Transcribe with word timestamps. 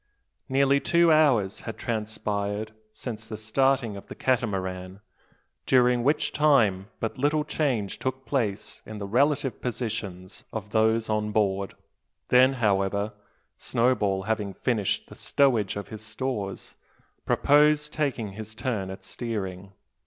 Nearly 0.49 0.79
two 0.79 1.11
hours 1.13 1.59
had 1.61 1.77
transpired 1.77 2.73
since 2.91 3.27
the 3.27 3.37
starting 3.37 3.95
of 3.95 4.07
the 4.07 4.15
Catamaran, 4.15 4.99
during 5.67 6.03
which 6.03 6.31
time 6.31 6.87
but 6.99 7.19
little 7.19 7.43
change 7.43 7.99
took 7.99 8.25
place 8.25 8.81
in 8.83 8.97
the 8.97 9.05
relative 9.05 9.61
positions 9.61 10.43
of 10.51 10.71
those 10.71 11.07
on 11.07 11.31
board. 11.31 11.75
Then, 12.29 12.53
however, 12.53 13.13
Snowball 13.59 14.23
having 14.23 14.55
finished 14.55 15.07
the 15.07 15.13
stowage 15.13 15.75
of 15.75 15.89
his 15.89 16.01
stores, 16.01 16.73
proposed 17.23 17.93
taking 17.93 18.31
his 18.31 18.55
turn 18.55 18.89
at 18.89 19.05
steering. 19.05 19.71